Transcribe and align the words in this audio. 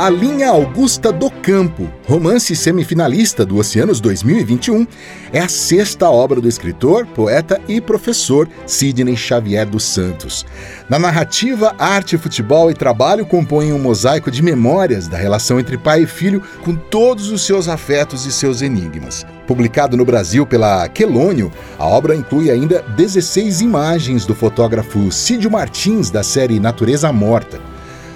A 0.00 0.08
Linha 0.08 0.48
Augusta 0.48 1.12
do 1.12 1.30
Campo, 1.30 1.86
romance 2.08 2.56
semifinalista 2.56 3.44
do 3.44 3.58
Oceanos 3.58 4.00
2021, 4.00 4.86
é 5.30 5.40
a 5.40 5.46
sexta 5.46 6.08
obra 6.08 6.40
do 6.40 6.48
escritor, 6.48 7.04
poeta 7.04 7.60
e 7.68 7.82
professor 7.82 8.48
Sidney 8.66 9.14
Xavier 9.14 9.68
dos 9.68 9.84
Santos. 9.84 10.46
Na 10.88 10.98
narrativa, 10.98 11.74
arte, 11.78 12.16
futebol 12.16 12.70
e 12.70 12.74
trabalho 12.74 13.26
compõem 13.26 13.74
um 13.74 13.78
mosaico 13.78 14.30
de 14.30 14.42
memórias 14.42 15.06
da 15.06 15.18
relação 15.18 15.60
entre 15.60 15.76
pai 15.76 16.04
e 16.04 16.06
filho 16.06 16.42
com 16.64 16.74
todos 16.74 17.30
os 17.30 17.42
seus 17.42 17.68
afetos 17.68 18.24
e 18.24 18.32
seus 18.32 18.62
enigmas. 18.62 19.26
Publicado 19.46 19.98
no 19.98 20.04
Brasil 20.06 20.46
pela 20.46 20.88
Quelônio, 20.88 21.52
a 21.78 21.84
obra 21.84 22.16
inclui 22.16 22.50
ainda 22.50 22.80
16 22.96 23.60
imagens 23.60 24.24
do 24.24 24.34
fotógrafo 24.34 25.12
Cídio 25.12 25.50
Martins 25.50 26.10
da 26.10 26.22
série 26.22 26.58
Natureza 26.58 27.12
Morta. 27.12 27.69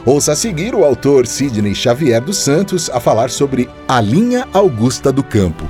Ouça 0.07 0.33
a 0.33 0.37
seguir 0.37 0.75
o 0.75 0.85
autor 0.85 1.27
Sidney 1.27 1.75
Xavier 1.75 2.23
dos 2.23 2.37
Santos 2.37 2.91
a 2.91 3.01
falar 3.01 3.31
sobre 3.31 3.71
a 3.89 4.03
linha 4.03 4.47
Augusta 4.53 5.11
do 5.11 5.25
Campo. 5.25 5.65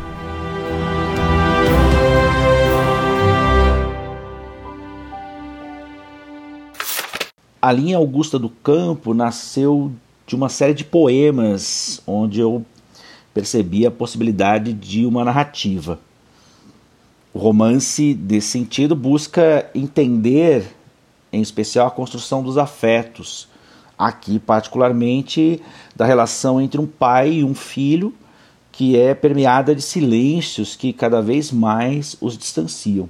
A 7.62 7.70
linha 7.70 7.97
Augusta 7.97 8.37
do 8.37 8.48
Campo 8.48 9.15
nasceu 9.15 9.93
de 10.27 10.35
uma 10.35 10.48
série 10.48 10.74
de 10.74 10.85
poemas 10.85 12.02
onde 12.05 12.41
eu 12.41 12.66
percebi 13.32 13.87
a 13.87 13.91
possibilidade 13.93 14.73
de 14.73 15.07
uma 15.07 15.24
narrativa. 15.24 16.01
O 17.32 17.38
romance, 17.38 18.12
desse 18.15 18.48
sentido, 18.48 18.96
busca 18.96 19.71
entender, 19.73 20.74
em 21.32 21.41
especial, 21.41 21.87
a 21.87 21.91
construção 21.93 22.43
dos 22.43 22.59
afetos 22.59 23.53
aqui 23.98 24.38
particularmente 24.38 25.60
da 25.95 26.04
relação 26.04 26.60
entre 26.60 26.80
um 26.80 26.87
pai 26.87 27.34
e 27.34 27.45
um 27.45 27.54
filho, 27.54 28.12
que 28.73 28.98
é 28.98 29.14
permeada 29.14 29.74
de 29.74 29.82
silêncios 29.82 30.74
que 30.74 30.92
cada 30.92 31.23
vez 31.23 31.52
mais 31.52 32.16
os 32.20 32.36
distanciam. 32.36 33.09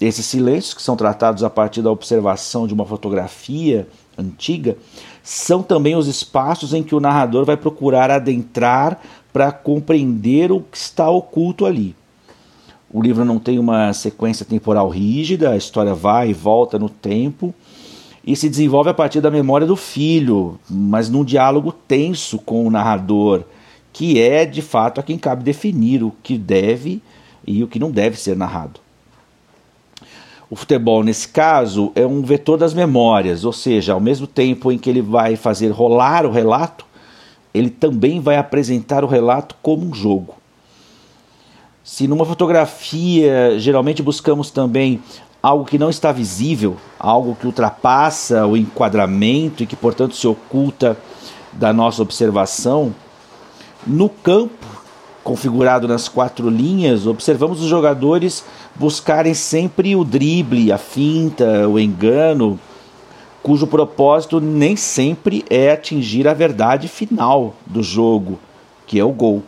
Esses 0.00 0.26
silêncios, 0.26 0.74
que 0.74 0.82
são 0.82 0.96
tratados 0.96 1.42
a 1.42 1.48
partir 1.48 1.80
da 1.80 1.90
observação 1.90 2.66
de 2.66 2.74
uma 2.74 2.84
fotografia 2.84 3.88
antiga, 4.18 4.76
são 5.22 5.62
também 5.62 5.96
os 5.96 6.06
espaços 6.06 6.74
em 6.74 6.82
que 6.82 6.94
o 6.94 7.00
narrador 7.00 7.44
vai 7.44 7.56
procurar 7.56 8.10
adentrar 8.10 9.00
para 9.32 9.50
compreender 9.50 10.52
o 10.52 10.60
que 10.60 10.76
está 10.76 11.08
oculto 11.08 11.64
ali. 11.64 11.96
O 12.92 13.02
livro 13.02 13.24
não 13.24 13.38
tem 13.38 13.58
uma 13.58 13.92
sequência 13.92 14.44
temporal 14.44 14.88
rígida, 14.88 15.50
a 15.50 15.56
história 15.56 15.94
vai 15.94 16.30
e 16.30 16.34
volta 16.34 16.78
no 16.78 16.88
tempo 16.88 17.54
e 18.26 18.34
se 18.34 18.48
desenvolve 18.48 18.90
a 18.90 18.94
partir 18.94 19.20
da 19.20 19.30
memória 19.30 19.66
do 19.66 19.76
filho, 19.76 20.58
mas 20.68 21.10
num 21.10 21.24
diálogo 21.24 21.72
tenso 21.72 22.38
com 22.38 22.66
o 22.66 22.70
narrador, 22.70 23.44
que 23.92 24.20
é 24.20 24.46
de 24.46 24.62
fato 24.62 24.98
a 24.98 25.02
quem 25.02 25.18
cabe 25.18 25.44
definir 25.44 26.02
o 26.02 26.12
que 26.22 26.38
deve 26.38 27.02
e 27.46 27.62
o 27.62 27.68
que 27.68 27.78
não 27.78 27.90
deve 27.90 28.18
ser 28.18 28.34
narrado. 28.34 28.80
O 30.48 30.56
futebol, 30.56 31.02
nesse 31.02 31.28
caso, 31.28 31.92
é 31.94 32.06
um 32.06 32.22
vetor 32.22 32.56
das 32.56 32.72
memórias, 32.72 33.44
ou 33.44 33.52
seja, 33.52 33.92
ao 33.92 34.00
mesmo 34.00 34.26
tempo 34.26 34.70
em 34.72 34.78
que 34.78 34.88
ele 34.88 35.02
vai 35.02 35.36
fazer 35.36 35.68
rolar 35.68 36.24
o 36.24 36.30
relato, 36.30 36.86
ele 37.52 37.70
também 37.70 38.20
vai 38.20 38.36
apresentar 38.36 39.04
o 39.04 39.08
relato 39.08 39.54
como 39.62 39.86
um 39.86 39.94
jogo. 39.94 40.34
Se 41.82 42.08
numa 42.08 42.24
fotografia 42.24 43.58
geralmente 43.58 44.02
buscamos 44.02 44.50
também 44.50 45.02
algo 45.44 45.66
que 45.66 45.76
não 45.76 45.90
está 45.90 46.10
visível, 46.10 46.78
algo 46.98 47.36
que 47.38 47.44
ultrapassa 47.44 48.46
o 48.46 48.56
enquadramento 48.56 49.62
e 49.62 49.66
que, 49.66 49.76
portanto, 49.76 50.16
se 50.16 50.26
oculta 50.26 50.96
da 51.52 51.70
nossa 51.70 52.00
observação. 52.00 52.94
No 53.86 54.08
campo, 54.08 54.64
configurado 55.22 55.86
nas 55.86 56.08
quatro 56.08 56.48
linhas, 56.48 57.06
observamos 57.06 57.60
os 57.60 57.68
jogadores 57.68 58.42
buscarem 58.74 59.34
sempre 59.34 59.94
o 59.94 60.02
drible, 60.02 60.72
a 60.72 60.78
finta, 60.78 61.68
o 61.68 61.78
engano, 61.78 62.58
cujo 63.42 63.66
propósito 63.66 64.40
nem 64.40 64.76
sempre 64.76 65.44
é 65.50 65.72
atingir 65.72 66.26
a 66.26 66.32
verdade 66.32 66.88
final 66.88 67.54
do 67.66 67.82
jogo, 67.82 68.38
que 68.86 68.98
é 68.98 69.04
o 69.04 69.12
gol. 69.12 69.42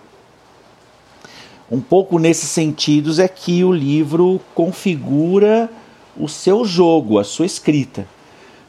Um 1.73 1.81
pouco 1.81 2.19
nesses 2.19 2.51
sentidos 2.51 3.19
é 3.19 3.27
que 3.27 3.65
o 3.65 3.73
livro 3.73 4.39
configura 4.55 5.71
o 6.19 6.29
seu 6.29 6.65
jogo, 6.65 7.19
a 7.19 7.25
sua 7.25 7.47
escrita, 7.47 8.07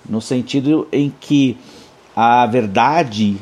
no 0.07 0.21
sentido 0.21 0.87
em 0.91 1.13
que 1.19 1.57
a 2.15 2.45
verdade 2.45 3.37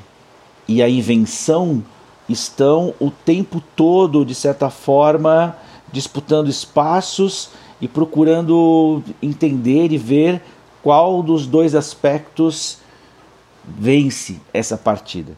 e 0.68 0.82
a 0.82 0.90
invenção 0.90 1.84
estão 2.28 2.94
o 3.00 3.12
tempo 3.12 3.62
todo, 3.76 4.26
de 4.26 4.34
certa 4.34 4.70
forma, 4.70 5.56
disputando 5.92 6.50
espaços 6.50 7.50
e 7.80 7.88
procurando 7.88 9.04
entender 9.22 9.92
e 9.92 9.98
ver 9.98 10.42
qual 10.82 11.22
dos 11.22 11.46
dois 11.46 11.76
aspectos 11.76 12.80
vence 13.64 14.40
essa 14.54 14.78
partida. 14.78 15.38